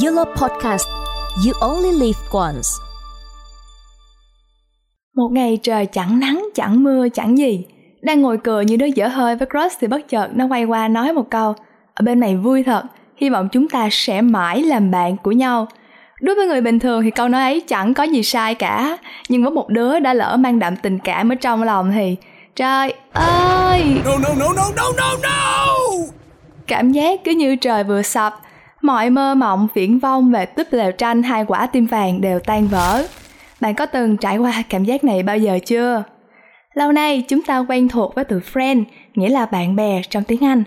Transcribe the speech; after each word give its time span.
Yellow 0.00 0.24
Podcast 0.24 0.88
You 1.46 1.52
Only 1.60 1.92
Live 1.92 2.18
Once. 2.30 2.68
Một 5.16 5.28
ngày 5.32 5.58
trời 5.62 5.86
chẳng 5.86 6.20
nắng, 6.20 6.48
chẳng 6.54 6.84
mưa, 6.84 7.08
chẳng 7.08 7.38
gì. 7.38 7.66
Đang 8.02 8.22
ngồi 8.22 8.38
cười 8.44 8.64
như 8.64 8.76
đứa 8.76 8.86
dở 8.86 9.08
hơi 9.08 9.36
với 9.36 9.48
Cross 9.50 9.76
thì 9.80 9.86
bất 9.86 10.08
chợt 10.08 10.28
nó 10.34 10.46
quay 10.46 10.64
qua 10.64 10.88
nói 10.88 11.12
một 11.12 11.30
câu. 11.30 11.54
Ở 11.94 12.02
bên 12.02 12.20
này 12.20 12.36
vui 12.36 12.62
thật, 12.62 12.82
hy 13.16 13.30
vọng 13.30 13.48
chúng 13.52 13.68
ta 13.68 13.88
sẽ 13.90 14.20
mãi 14.20 14.62
làm 14.62 14.90
bạn 14.90 15.16
của 15.16 15.32
nhau. 15.32 15.66
Đối 16.20 16.36
với 16.36 16.46
người 16.46 16.60
bình 16.60 16.78
thường 16.78 17.02
thì 17.02 17.10
câu 17.10 17.28
nói 17.28 17.42
ấy 17.42 17.60
chẳng 17.60 17.94
có 17.94 18.02
gì 18.02 18.22
sai 18.22 18.54
cả. 18.54 18.98
Nhưng 19.28 19.42
với 19.42 19.50
một 19.50 19.68
đứa 19.68 20.00
đã 20.00 20.14
lỡ 20.14 20.36
mang 20.36 20.58
đậm 20.58 20.76
tình 20.76 20.98
cảm 20.98 21.32
ở 21.32 21.34
trong 21.34 21.62
lòng 21.62 21.92
thì 21.94 22.16
Trời 22.56 22.94
ơi! 23.12 23.84
No, 24.04 24.18
no, 24.18 24.28
no, 24.38 24.52
no, 24.56 24.64
no, 24.76 24.92
no, 24.96 25.16
no! 25.22 25.66
Cảm 26.66 26.92
giác 26.92 27.20
cứ 27.24 27.30
như 27.30 27.56
trời 27.56 27.84
vừa 27.84 28.02
sập 28.02 28.34
Mọi 28.82 29.10
mơ 29.10 29.34
mộng 29.34 29.68
viễn 29.74 29.98
vông 29.98 30.30
về 30.30 30.46
túp 30.46 30.66
lều 30.70 30.92
tranh 30.92 31.22
hai 31.22 31.44
quả 31.44 31.66
tim 31.66 31.86
vàng 31.86 32.20
đều 32.20 32.38
tan 32.38 32.66
vỡ 32.66 33.04
Bạn 33.60 33.74
có 33.74 33.86
từng 33.86 34.16
trải 34.16 34.38
qua 34.38 34.62
cảm 34.68 34.84
giác 34.84 35.04
này 35.04 35.22
bao 35.22 35.38
giờ 35.38 35.58
chưa? 35.66 36.02
Lâu 36.74 36.92
nay 36.92 37.24
chúng 37.28 37.42
ta 37.42 37.58
quen 37.58 37.88
thuộc 37.88 38.14
với 38.14 38.24
từ 38.24 38.40
friend, 38.52 38.84
nghĩa 39.14 39.28
là 39.28 39.46
bạn 39.46 39.76
bè 39.76 40.02
trong 40.10 40.24
tiếng 40.24 40.44
Anh. 40.44 40.64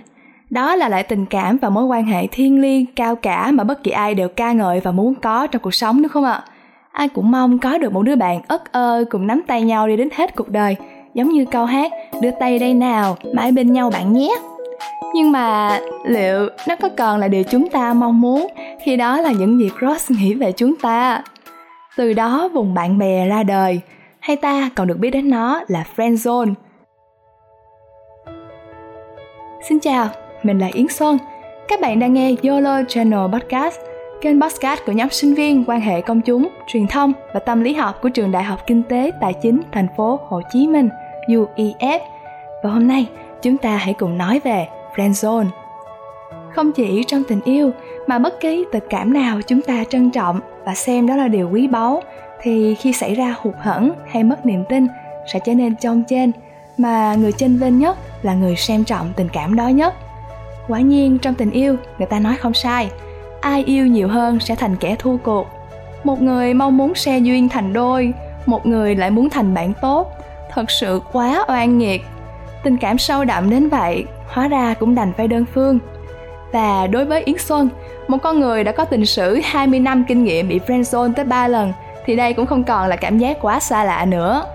Đó 0.49 0.75
là 0.75 0.89
loại 0.89 1.03
tình 1.03 1.25
cảm 1.25 1.57
và 1.57 1.69
mối 1.69 1.83
quan 1.85 2.05
hệ 2.05 2.27
thiêng 2.27 2.61
liêng, 2.61 2.85
cao 2.95 3.15
cả 3.15 3.51
mà 3.51 3.63
bất 3.63 3.83
kỳ 3.83 3.91
ai 3.91 4.15
đều 4.15 4.27
ca 4.29 4.51
ngợi 4.51 4.79
và 4.79 4.91
muốn 4.91 5.15
có 5.15 5.47
trong 5.47 5.61
cuộc 5.61 5.73
sống 5.73 6.01
đúng 6.01 6.09
không 6.09 6.23
ạ? 6.23 6.43
Ai 6.91 7.07
cũng 7.07 7.31
mong 7.31 7.59
có 7.59 7.77
được 7.77 7.93
một 7.93 8.01
đứa 8.01 8.15
bạn 8.15 8.41
ất 8.47 8.71
ơ 8.71 9.05
cùng 9.09 9.27
nắm 9.27 9.41
tay 9.47 9.61
nhau 9.61 9.87
đi 9.87 9.97
đến 9.97 10.09
hết 10.15 10.35
cuộc 10.35 10.49
đời, 10.49 10.75
giống 11.13 11.29
như 11.29 11.45
câu 11.45 11.65
hát 11.65 11.91
đưa 12.21 12.31
tay 12.31 12.59
đây 12.59 12.73
nào, 12.73 13.17
mãi 13.33 13.51
bên 13.51 13.73
nhau 13.73 13.89
bạn 13.89 14.13
nhé. 14.13 14.29
Nhưng 15.15 15.31
mà 15.31 15.79
liệu 16.05 16.49
nó 16.67 16.75
có 16.75 16.89
còn 16.97 17.19
là 17.19 17.27
điều 17.27 17.43
chúng 17.43 17.69
ta 17.69 17.93
mong 17.93 18.21
muốn 18.21 18.47
khi 18.83 18.97
đó 18.97 19.21
là 19.21 19.31
những 19.31 19.59
gì 19.59 19.69
Cross 19.79 20.11
nghĩ 20.11 20.33
về 20.33 20.51
chúng 20.51 20.75
ta? 20.75 21.23
Từ 21.97 22.13
đó 22.13 22.49
vùng 22.53 22.73
bạn 22.73 22.97
bè 22.97 23.27
ra 23.27 23.43
đời, 23.43 23.81
hay 24.19 24.35
ta 24.35 24.69
còn 24.75 24.87
được 24.87 24.97
biết 24.99 25.09
đến 25.09 25.29
nó 25.29 25.61
là 25.67 25.83
Friend 25.95 26.15
Zone. 26.15 26.53
Xin 29.69 29.79
chào, 29.79 30.07
mình 30.43 30.59
là 30.59 30.67
Yến 30.73 30.87
Xuân. 30.87 31.17
Các 31.67 31.81
bạn 31.81 31.99
đang 31.99 32.13
nghe 32.13 32.35
YOLO 32.43 32.81
Channel 32.87 33.31
Podcast, 33.33 33.79
kênh 34.21 34.41
podcast 34.41 34.79
của 34.85 34.91
nhóm 34.91 35.09
sinh 35.09 35.33
viên 35.33 35.63
quan 35.67 35.81
hệ 35.81 36.01
công 36.01 36.21
chúng, 36.21 36.47
truyền 36.67 36.87
thông 36.87 37.13
và 37.33 37.39
tâm 37.39 37.61
lý 37.61 37.73
học 37.73 37.99
của 38.01 38.09
trường 38.09 38.31
Đại 38.31 38.43
học 38.43 38.59
Kinh 38.67 38.83
tế 38.83 39.11
Tài 39.21 39.33
chính 39.33 39.61
thành 39.71 39.87
phố 39.97 40.19
Hồ 40.27 40.41
Chí 40.53 40.67
Minh, 40.67 40.89
UEF. 41.27 41.99
Và 42.63 42.69
hôm 42.69 42.87
nay, 42.87 43.09
chúng 43.41 43.57
ta 43.57 43.77
hãy 43.77 43.93
cùng 43.93 44.17
nói 44.17 44.41
về 44.43 44.67
Friend 44.95 45.11
Zone. 45.11 45.47
Không 46.55 46.71
chỉ 46.71 47.03
trong 47.07 47.23
tình 47.27 47.41
yêu, 47.41 47.71
mà 48.07 48.19
bất 48.19 48.39
kỳ 48.39 48.65
tình 48.71 48.83
cảm 48.89 49.13
nào 49.13 49.41
chúng 49.47 49.61
ta 49.61 49.83
trân 49.89 50.11
trọng 50.11 50.39
và 50.65 50.75
xem 50.75 51.07
đó 51.07 51.15
là 51.15 51.27
điều 51.27 51.49
quý 51.49 51.67
báu, 51.67 52.01
thì 52.41 52.75
khi 52.75 52.93
xảy 52.93 53.15
ra 53.15 53.35
hụt 53.41 53.53
hẫng 53.59 53.91
hay 54.07 54.23
mất 54.23 54.45
niềm 54.45 54.63
tin 54.69 54.87
sẽ 55.33 55.39
trở 55.45 55.53
nên 55.53 55.75
trông 55.75 56.03
trên, 56.07 56.31
mà 56.77 57.15
người 57.15 57.31
chênh 57.31 57.57
vênh 57.57 57.79
nhất 57.79 57.97
là 58.21 58.33
người 58.33 58.55
xem 58.55 58.83
trọng 58.83 59.13
tình 59.15 59.29
cảm 59.33 59.55
đó 59.55 59.67
nhất. 59.67 59.93
Quả 60.67 60.79
nhiên 60.79 61.17
trong 61.17 61.33
tình 61.33 61.51
yêu, 61.51 61.75
người 61.97 62.07
ta 62.07 62.19
nói 62.19 62.35
không 62.35 62.53
sai, 62.53 62.89
ai 63.41 63.63
yêu 63.63 63.87
nhiều 63.87 64.07
hơn 64.07 64.39
sẽ 64.39 64.55
thành 64.55 64.75
kẻ 64.75 64.95
thua 64.99 65.17
cuộc. 65.17 65.47
Một 66.03 66.21
người 66.21 66.53
mong 66.53 66.77
muốn 66.77 66.95
xe 66.95 67.17
duyên 67.17 67.49
thành 67.49 67.73
đôi, 67.73 68.13
một 68.45 68.65
người 68.65 68.95
lại 68.95 69.11
muốn 69.11 69.29
thành 69.29 69.53
bạn 69.53 69.73
tốt, 69.81 70.11
thật 70.51 70.71
sự 70.71 71.01
quá 71.11 71.45
oan 71.47 71.77
nghiệt 71.77 72.01
tình 72.65 72.77
cảm 72.77 72.97
sâu 72.97 73.25
đậm 73.25 73.49
đến 73.49 73.69
vậy 73.69 74.05
hóa 74.27 74.47
ra 74.47 74.73
cũng 74.79 74.95
đành 74.95 75.13
phải 75.17 75.27
đơn 75.27 75.45
phương 75.53 75.79
và 76.51 76.87
đối 76.87 77.05
với 77.05 77.23
Yến 77.23 77.37
Xuân, 77.37 77.69
một 78.07 78.17
con 78.23 78.39
người 78.39 78.63
đã 78.63 78.71
có 78.71 78.85
tình 78.85 79.05
sử 79.05 79.39
20 79.43 79.79
năm 79.79 80.05
kinh 80.07 80.23
nghiệm 80.23 80.49
bị 80.49 80.59
friendzone 80.67 81.13
tới 81.13 81.25
3 81.25 81.47
lần 81.47 81.73
thì 82.05 82.15
đây 82.15 82.33
cũng 82.33 82.45
không 82.45 82.63
còn 82.63 82.87
là 82.87 82.95
cảm 82.95 83.17
giác 83.17 83.37
quá 83.41 83.59
xa 83.59 83.83
lạ 83.83 84.05
nữa. 84.05 84.45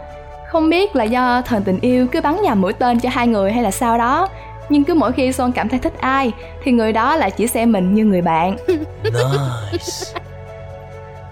Không 0.48 0.70
biết 0.70 0.96
là 0.96 1.04
do 1.04 1.42
thần 1.42 1.62
tình 1.64 1.80
yêu 1.80 2.06
cứ 2.06 2.20
bắn 2.20 2.36
nhầm 2.42 2.60
mũi 2.60 2.72
tên 2.72 3.00
cho 3.00 3.08
hai 3.08 3.26
người 3.26 3.52
hay 3.52 3.62
là 3.62 3.70
sao 3.70 3.98
đó, 3.98 4.28
nhưng 4.68 4.84
cứ 4.84 4.94
mỗi 4.94 5.12
khi 5.12 5.32
Xuân 5.32 5.52
cảm 5.52 5.68
thấy 5.68 5.78
thích 5.78 6.00
ai 6.00 6.32
thì 6.62 6.72
người 6.72 6.92
đó 6.92 7.16
lại 7.16 7.30
chỉ 7.30 7.46
xem 7.46 7.72
mình 7.72 7.94
như 7.94 8.04
người 8.04 8.22
bạn. 8.22 8.56
Nice. 9.04 10.20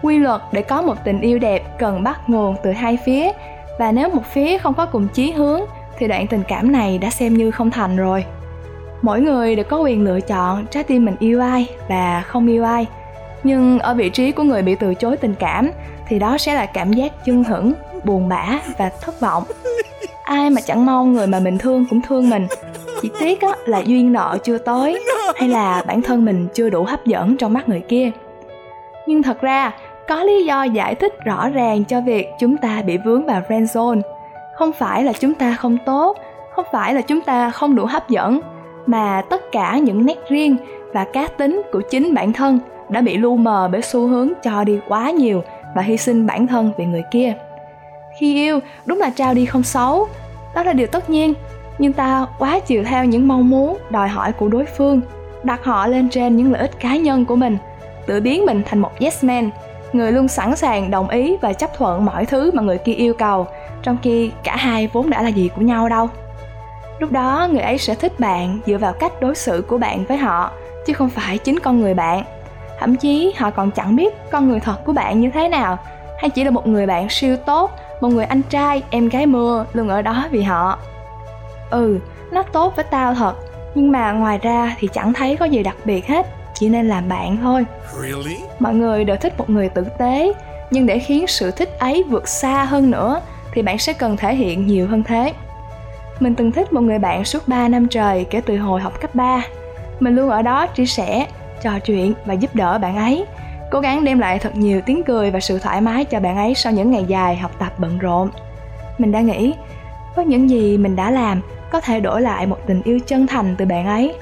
Quy 0.03 0.19
luật 0.19 0.41
để 0.53 0.63
có 0.63 0.83
một 0.83 0.95
tình 1.05 1.21
yêu 1.21 1.39
đẹp 1.39 1.79
cần 1.79 2.03
bắt 2.03 2.21
nguồn 2.27 2.57
từ 2.63 2.73
hai 2.73 2.99
phía 3.07 3.33
và 3.79 3.93
nếu 3.93 4.09
một 4.09 4.23
phía 4.33 4.59
không 4.59 4.75
có 4.75 4.87
cùng 4.87 5.09
chí 5.09 5.33
hướng 5.33 5.61
thì 5.99 6.09
đoạn 6.09 6.27
tình 6.27 6.43
cảm 6.49 6.73
này 6.73 6.99
đã 6.99 7.11
xem 7.11 7.35
như 7.35 7.51
không 7.51 7.71
thành 7.71 7.97
rồi. 7.97 8.25
Mỗi 9.03 9.21
người 9.21 9.57
đều 9.57 9.65
có 9.65 9.79
quyền 9.79 10.05
lựa 10.05 10.21
chọn 10.21 10.67
trái 10.67 10.83
tim 10.83 11.05
mình 11.05 11.17
yêu 11.19 11.41
ai 11.41 11.67
và 11.89 12.23
không 12.27 12.47
yêu 12.47 12.65
ai. 12.65 12.87
Nhưng 13.43 13.79
ở 13.79 13.95
vị 13.95 14.11
trí 14.11 14.33
của 14.33 14.43
người 14.43 14.63
bị 14.63 14.75
từ 14.75 14.95
chối 14.95 15.17
tình 15.17 15.35
cảm 15.39 15.71
thì 16.09 16.19
đó 16.19 16.39
sẽ 16.39 16.55
là 16.55 16.67
cảm 16.67 16.93
giác 16.93 17.25
chưng 17.25 17.45
hửng, 17.45 17.73
buồn 18.05 18.29
bã 18.29 18.61
và 18.79 18.91
thất 19.01 19.21
vọng. 19.21 19.45
Ai 20.23 20.51
mà 20.51 20.61
chẳng 20.61 20.87
mong 20.87 21.13
người 21.13 21.27
mà 21.27 21.41
mình 21.41 21.59
thương 21.59 21.85
cũng 21.91 22.01
thương 22.03 22.31
mình. 22.31 22.47
Chỉ 23.03 23.11
tiếc 23.21 23.41
á, 23.41 23.49
là 23.67 23.79
duyên 23.79 24.13
nợ 24.13 24.39
chưa 24.45 24.59
tới 24.59 25.05
hay 25.37 25.49
là 25.49 25.85
bản 25.87 26.03
thân 26.03 26.25
mình 26.25 26.49
chưa 26.55 26.71
đủ 26.71 26.85
hấp 26.85 27.07
dẫn 27.07 27.37
trong 27.37 27.53
mắt 27.53 27.69
người 27.69 27.81
kia. 27.89 28.11
Nhưng 29.07 29.23
thật 29.23 29.41
ra, 29.41 29.73
có 30.09 30.23
lý 30.23 30.45
do 30.45 30.63
giải 30.63 30.95
thích 30.95 31.13
rõ 31.25 31.49
ràng 31.49 31.85
cho 31.85 32.01
việc 32.01 32.29
chúng 32.41 32.57
ta 32.57 32.83
bị 32.83 32.99
vướng 32.99 33.27
vào 33.27 33.43
friend 33.49 33.65
zone. 33.65 34.01
Không 34.59 34.73
phải 34.73 35.05
là 35.05 35.13
chúng 35.13 35.35
ta 35.35 35.55
không 35.55 35.79
tốt, 35.87 36.17
không 36.55 36.65
phải 36.73 36.95
là 36.95 37.01
chúng 37.01 37.21
ta 37.21 37.51
không 37.51 37.75
đủ 37.75 37.87
hấp 37.87 38.09
dẫn, 38.09 38.41
mà 38.87 39.23
tất 39.31 39.53
cả 39.53 39.79
những 39.79 40.07
nét 40.07 40.19
riêng 40.29 40.57
và 40.93 41.05
cá 41.13 41.27
tính 41.27 41.63
của 41.73 41.83
chính 41.91 42.15
bản 42.15 42.33
thân 42.33 42.59
đã 42.89 43.01
bị 43.01 43.17
lu 43.17 43.37
mờ 43.37 43.69
bởi 43.73 43.83
xu 43.83 44.07
hướng 44.07 44.33
cho 44.43 44.65
đi 44.65 44.81
quá 44.89 45.11
nhiều 45.11 45.43
và 45.75 45.83
hy 45.83 45.97
sinh 45.97 46.27
bản 46.27 46.47
thân 46.47 46.73
vì 46.79 46.85
người 46.85 47.03
kia. 47.11 47.35
Khi 48.19 48.35
yêu, 48.35 48.61
đúng 48.87 48.99
là 48.99 49.11
trao 49.11 49.35
đi 49.35 49.47
không 49.47 49.63
xấu, 49.63 50.09
đó 50.55 50.63
là 50.63 50.73
điều 50.73 50.87
tất 50.87 51.11
nhiên, 51.11 51.35
nhưng 51.79 51.93
ta 51.93 52.27
quá 52.39 52.61
chiều 52.61 52.85
theo 52.85 53.05
những 53.05 53.29
mong 53.29 53.51
muốn, 53.51 53.79
đòi 53.91 54.09
hỏi 54.09 54.33
của 54.33 54.49
đối 54.49 54.65
phương, 54.65 55.01
đặt 55.43 55.65
họ 55.65 55.87
lên 55.87 56.09
trên 56.11 56.37
những 56.37 56.53
lợi 56.53 56.61
ích 56.61 56.81
cá 56.81 56.97
nhân 56.97 57.25
của 57.25 57.37
mình, 57.37 57.59
tự 58.07 58.21
biến 58.21 58.47
mình 58.47 58.63
thành 58.67 58.79
một 58.79 59.01
yes 59.01 59.25
man, 59.25 59.51
người 59.93 60.13
luôn 60.13 60.29
sẵn 60.29 60.57
sàng 60.57 60.91
đồng 60.91 61.09
ý 61.09 61.37
và 61.41 61.53
chấp 61.53 61.71
thuận 61.77 62.05
mọi 62.05 62.27
thứ 62.27 62.51
mà 62.55 62.63
người 62.63 62.79
kia 62.79 62.93
yêu 62.93 63.15
cầu, 63.15 63.47
trong 63.83 63.97
khi 64.03 64.31
cả 64.45 64.57
hai 64.57 64.87
vốn 64.87 65.11
đã 65.11 65.23
là 65.23 65.29
gì 65.29 65.51
của 65.57 65.63
nhau 65.63 65.89
đâu. 65.89 66.09
Lúc 66.99 67.13
đó 67.13 67.49
người 67.51 67.63
ấy 67.63 67.79
sẽ 67.79 67.95
thích 67.95 68.21
bạn 68.21 68.59
dựa 68.67 68.79
vào 68.79 68.93
cách 68.93 69.13
đối 69.21 69.35
xử 69.35 69.65
của 69.69 69.79
bạn 69.79 70.05
với 70.05 70.17
họ 70.17 70.51
chứ 70.87 70.93
không 70.93 71.09
phải 71.09 71.39
chính 71.39 71.59
con 71.59 71.81
người 71.81 71.95
bạn. 71.95 72.23
Thậm 72.81 72.97
chí 72.97 73.35
họ 73.39 73.51
còn 73.51 73.71
chẳng 73.71 73.97
biết 73.97 74.15
con 74.31 74.49
người 74.49 74.61
thật 74.61 74.85
của 74.85 74.93
bạn 74.93 75.21
như 75.21 75.31
thế 75.35 75.49
nào 75.49 75.79
hay 76.19 76.31
chỉ 76.31 76.45
là 76.45 76.51
một 76.51 76.67
người 76.67 76.87
bạn 76.87 77.09
siêu 77.11 77.37
tốt 77.37 77.71
một 78.01 78.09
người 78.09 78.25
anh 78.25 78.43
trai 78.43 78.83
em 78.91 79.09
gái 79.09 79.27
mưa 79.27 79.65
luôn 79.73 79.89
ở 79.89 80.03
đó 80.03 80.27
vì 80.31 80.43
họ. 80.43 80.79
Ừ 81.71 81.99
nó 82.31 82.43
tốt 82.43 82.77
với 82.77 82.85
tao 82.91 83.15
thật 83.15 83.35
nhưng 83.75 83.93
mà 83.93 84.13
ngoài 84.13 84.39
ra 84.43 84.77
thì 84.79 84.89
chẳng 84.93 85.13
thấy 85.13 85.37
có 85.37 85.45
gì 85.45 85.63
đặc 85.63 85.77
biệt 85.85 86.07
hết 86.07 86.27
chỉ 86.59 86.69
nên 86.69 86.89
làm 86.89 87.09
bạn 87.09 87.37
thôi 87.43 87.67
Really? 88.03 88.37
mọi 88.59 88.75
người 88.75 89.05
đều 89.05 89.17
thích 89.17 89.39
một 89.39 89.51
người 89.51 89.69
tử 89.69 89.85
tế 89.99 90.33
nhưng 90.71 90.87
để 90.87 90.99
khiến 90.99 91.27
sự 91.27 91.51
thích 91.51 91.79
ấy 91.79 92.05
vượt 92.09 92.29
xa 92.29 92.65
hơn 92.65 92.91
nữa 92.91 93.21
thì 93.53 93.63
bạn 93.63 93.79
sẽ 93.79 93.93
cần 93.93 94.17
thể 94.17 94.35
hiện 94.35 94.67
nhiều 94.67 94.87
hơn 94.87 95.03
thế 95.03 95.33
mình 96.21 96.35
từng 96.35 96.53
thích 96.53 96.73
một 96.73 96.81
người 96.81 96.99
bạn 96.99 97.25
suốt 97.25 97.49
3 97.49 97.69
năm 97.69 97.89
trời 97.89 98.27
kể 98.31 98.41
từ 98.47 98.59
hồi 98.59 98.81
học 98.81 99.01
cấp 99.01 99.15
3. 99.15 99.43
Mình 100.01 100.17
luôn 100.17 100.31
ở 100.31 100.43
đó 100.43 100.67
chia 100.67 100.87
sẻ, 100.87 101.27
trò 101.63 101.79
chuyện 101.79 102.15
và 102.25 102.35
giúp 102.35 102.55
đỡ 102.55 102.79
bạn 102.79 102.97
ấy. 102.97 103.25
Cố 103.71 103.81
gắng 103.81 104.05
đem 104.05 104.19
lại 104.19 104.39
thật 104.39 104.57
nhiều 104.57 104.81
tiếng 104.87 105.03
cười 105.05 105.31
và 105.31 105.41
sự 105.41 105.59
thoải 105.59 105.81
mái 105.81 106.05
cho 106.05 106.21
bạn 106.21 106.37
ấy 106.37 106.55
sau 106.55 106.73
những 106.73 106.91
ngày 106.91 107.05
dài 107.09 107.37
học 107.37 107.51
tập 107.59 107.73
bận 107.79 107.99
rộn. 107.99 108.31
Mình 108.99 109.13
đã 109.13 109.21
nghĩ, 109.21 109.55
với 110.17 110.25
những 110.25 110.51
gì 110.51 110.79
mình 110.79 110.97
đã 110.97 111.11
làm 111.11 111.41
có 111.71 111.81
thể 111.81 112.01
đổi 112.01 112.23
lại 112.23 112.47
một 112.47 112.59
tình 112.67 112.83
yêu 112.85 112.99
chân 113.07 113.27
thành 113.27 113.55
từ 113.59 113.65
bạn 113.65 113.87
ấy. 113.87 114.15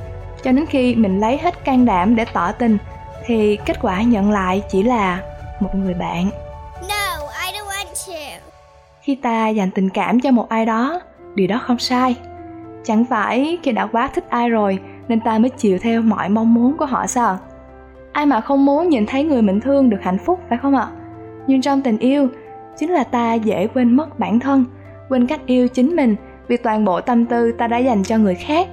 Cho 0.42 0.52
đến 0.52 0.66
khi 0.66 0.94
mình 0.94 1.20
lấy 1.20 1.38
hết 1.38 1.64
can 1.64 1.84
đảm 1.84 2.16
để 2.16 2.24
tỏ 2.32 2.52
tình 2.52 2.78
thì 3.26 3.58
kết 3.66 3.76
quả 3.82 4.02
nhận 4.02 4.30
lại 4.30 4.62
chỉ 4.70 4.82
là 4.82 5.22
một 5.60 5.74
người 5.74 5.94
bạn. 5.94 6.30
No, 6.88 7.28
I 7.46 7.52
don't 7.52 7.66
want 7.66 8.06
to. 8.06 8.46
Khi 9.02 9.14
ta 9.14 9.48
dành 9.48 9.70
tình 9.70 9.90
cảm 9.90 10.20
cho 10.20 10.30
một 10.30 10.48
ai 10.48 10.66
đó 10.66 11.00
điều 11.36 11.46
đó 11.46 11.60
không 11.62 11.78
sai 11.78 12.16
chẳng 12.84 13.04
phải 13.04 13.58
khi 13.62 13.72
đã 13.72 13.86
quá 13.86 14.08
thích 14.14 14.24
ai 14.28 14.48
rồi 14.48 14.78
nên 15.08 15.20
ta 15.20 15.38
mới 15.38 15.50
chiều 15.50 15.78
theo 15.82 16.02
mọi 16.02 16.28
mong 16.28 16.54
muốn 16.54 16.76
của 16.76 16.84
họ 16.86 17.06
sao 17.06 17.38
ai 18.12 18.26
mà 18.26 18.40
không 18.40 18.64
muốn 18.64 18.88
nhìn 18.88 19.06
thấy 19.06 19.24
người 19.24 19.42
mình 19.42 19.60
thương 19.60 19.90
được 19.90 19.98
hạnh 20.02 20.18
phúc 20.18 20.40
phải 20.48 20.58
không 20.58 20.74
ạ 20.74 20.88
nhưng 21.46 21.60
trong 21.60 21.82
tình 21.82 21.98
yêu 21.98 22.28
chính 22.78 22.90
là 22.90 23.04
ta 23.04 23.34
dễ 23.34 23.66
quên 23.66 23.96
mất 23.96 24.18
bản 24.18 24.40
thân 24.40 24.64
quên 25.08 25.26
cách 25.26 25.40
yêu 25.46 25.68
chính 25.68 25.96
mình 25.96 26.16
vì 26.48 26.56
toàn 26.56 26.84
bộ 26.84 27.00
tâm 27.00 27.26
tư 27.26 27.52
ta 27.52 27.66
đã 27.66 27.78
dành 27.78 28.02
cho 28.02 28.18
người 28.18 28.34
khác 28.34 28.68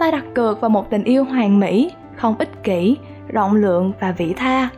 ta 0.00 0.10
đặt 0.10 0.24
cược 0.34 0.60
vào 0.60 0.70
một 0.70 0.90
tình 0.90 1.04
yêu 1.04 1.24
hoàn 1.24 1.60
mỹ 1.60 1.92
không 2.16 2.34
ích 2.38 2.62
kỷ 2.64 2.96
rộng 3.28 3.54
lượng 3.54 3.92
và 4.00 4.12
vị 4.12 4.34
tha 4.36 4.68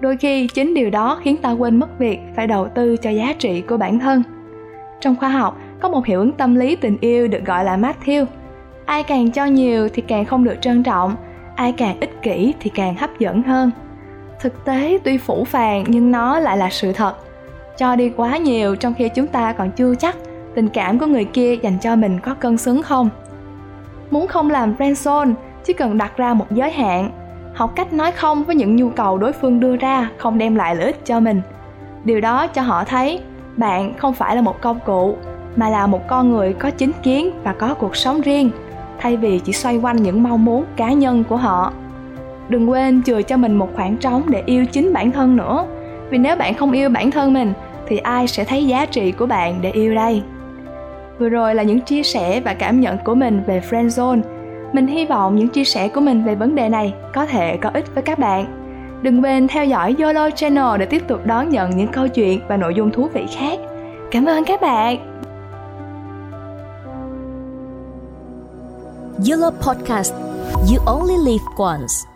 đôi 0.00 0.16
khi 0.16 0.46
chính 0.46 0.74
điều 0.74 0.90
đó 0.90 1.20
khiến 1.22 1.36
ta 1.36 1.50
quên 1.50 1.76
mất 1.76 1.98
việc 1.98 2.18
phải 2.36 2.46
đầu 2.46 2.68
tư 2.74 2.96
cho 2.96 3.10
giá 3.10 3.34
trị 3.38 3.60
của 3.60 3.76
bản 3.76 3.98
thân 3.98 4.22
trong 5.00 5.16
khoa 5.16 5.28
học 5.28 5.58
có 5.80 5.88
một 5.88 6.06
hiệu 6.06 6.20
ứng 6.20 6.32
tâm 6.32 6.54
lý 6.54 6.76
tình 6.76 6.96
yêu 7.00 7.28
được 7.28 7.44
gọi 7.44 7.64
là 7.64 7.76
Matthew. 7.76 8.26
Ai 8.84 9.02
càng 9.02 9.30
cho 9.30 9.44
nhiều 9.44 9.88
thì 9.94 10.02
càng 10.02 10.24
không 10.24 10.44
được 10.44 10.56
trân 10.60 10.82
trọng, 10.82 11.16
ai 11.56 11.72
càng 11.72 12.00
ích 12.00 12.22
kỷ 12.22 12.54
thì 12.60 12.70
càng 12.74 12.94
hấp 12.94 13.18
dẫn 13.18 13.42
hơn. 13.42 13.70
thực 14.40 14.64
tế 14.64 14.98
tuy 15.04 15.18
phủ 15.18 15.44
phàng 15.44 15.84
nhưng 15.86 16.10
nó 16.10 16.38
lại 16.38 16.56
là 16.56 16.70
sự 16.70 16.92
thật 16.92 17.14
cho 17.78 17.96
đi 17.96 18.12
quá 18.16 18.36
nhiều 18.36 18.76
trong 18.76 18.94
khi 18.94 19.08
chúng 19.08 19.26
ta 19.26 19.52
còn 19.52 19.70
chưa 19.70 19.94
chắc 19.94 20.16
tình 20.54 20.68
cảm 20.68 20.98
của 20.98 21.06
người 21.06 21.24
kia 21.24 21.56
dành 21.56 21.78
cho 21.80 21.96
mình 21.96 22.20
có 22.20 22.34
cân 22.34 22.56
xứng 22.58 22.82
không 22.82 23.08
muốn 24.10 24.26
không 24.26 24.50
làm 24.50 24.74
friendzone 24.78 25.34
chỉ 25.64 25.72
cần 25.72 25.98
đặt 25.98 26.16
ra 26.16 26.34
một 26.34 26.46
giới 26.50 26.70
hạn. 26.70 27.10
Học 27.54 27.72
cách 27.76 27.92
nói 27.92 28.12
không 28.12 28.44
với 28.44 28.56
những 28.56 28.76
nhu 28.76 28.90
cầu 28.90 29.18
đối 29.18 29.32
phương 29.32 29.60
đưa 29.60 29.76
ra 29.76 30.10
không 30.18 30.38
đem 30.38 30.54
lại 30.54 30.76
lợi 30.76 30.86
ích 30.86 31.04
cho 31.04 31.20
mình. 31.20 31.40
Điều 32.04 32.20
đó 32.20 32.46
cho 32.46 32.62
họ 32.62 32.84
thấy, 32.84 33.20
bạn 33.56 33.94
không 33.94 34.14
phải 34.14 34.36
là 34.36 34.42
một 34.42 34.60
công 34.60 34.78
cụ, 34.86 35.16
mà 35.56 35.68
là 35.68 35.86
một 35.86 36.08
con 36.08 36.32
người 36.32 36.52
có 36.52 36.70
chính 36.70 36.92
kiến 37.02 37.30
và 37.44 37.52
có 37.52 37.74
cuộc 37.74 37.96
sống 37.96 38.20
riêng, 38.20 38.50
thay 38.98 39.16
vì 39.16 39.38
chỉ 39.38 39.52
xoay 39.52 39.76
quanh 39.76 39.96
những 39.96 40.22
mong 40.22 40.44
muốn 40.44 40.64
cá 40.76 40.92
nhân 40.92 41.24
của 41.28 41.36
họ. 41.36 41.72
Đừng 42.48 42.70
quên 42.70 43.02
chừa 43.02 43.22
cho 43.22 43.36
mình 43.36 43.54
một 43.56 43.68
khoảng 43.76 43.96
trống 43.96 44.22
để 44.28 44.42
yêu 44.46 44.66
chính 44.66 44.92
bản 44.92 45.12
thân 45.12 45.36
nữa, 45.36 45.66
vì 46.10 46.18
nếu 46.18 46.36
bạn 46.36 46.54
không 46.54 46.72
yêu 46.72 46.88
bản 46.88 47.10
thân 47.10 47.32
mình, 47.32 47.52
thì 47.88 47.96
ai 47.96 48.28
sẽ 48.28 48.44
thấy 48.44 48.66
giá 48.66 48.86
trị 48.86 49.12
của 49.12 49.26
bạn 49.26 49.58
để 49.60 49.70
yêu 49.70 49.94
đây? 49.94 50.22
Vừa 51.18 51.28
rồi 51.28 51.54
là 51.54 51.62
những 51.62 51.80
chia 51.80 52.02
sẻ 52.02 52.40
và 52.40 52.54
cảm 52.54 52.80
nhận 52.80 52.98
của 53.04 53.14
mình 53.14 53.42
về 53.46 53.62
friend 53.70 53.88
zone 53.88 54.20
mình 54.72 54.86
hy 54.86 55.06
vọng 55.06 55.36
những 55.36 55.48
chia 55.48 55.64
sẻ 55.64 55.88
của 55.88 56.00
mình 56.00 56.24
về 56.24 56.34
vấn 56.34 56.54
đề 56.54 56.68
này 56.68 56.94
có 57.14 57.26
thể 57.26 57.56
có 57.56 57.70
ích 57.74 57.94
với 57.94 58.02
các 58.02 58.18
bạn 58.18 58.46
đừng 59.02 59.22
quên 59.22 59.48
theo 59.48 59.64
dõi 59.64 59.96
yolo 59.98 60.30
channel 60.30 60.78
để 60.78 60.86
tiếp 60.86 61.02
tục 61.08 61.20
đón 61.26 61.48
nhận 61.48 61.70
những 61.76 61.88
câu 61.88 62.08
chuyện 62.08 62.40
và 62.48 62.56
nội 62.56 62.74
dung 62.74 62.90
thú 62.90 63.08
vị 63.14 63.26
khác 63.36 63.58
cảm 64.10 64.24
ơn 64.24 64.44
các 64.44 64.60
bạn 64.60 65.14
Yolo 69.30 69.50
Podcast. 69.50 70.12
You 70.68 70.78
only 70.86 71.16
live 71.16 71.44
once. 71.56 72.13